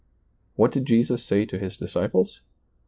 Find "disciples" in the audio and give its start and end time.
1.77-2.41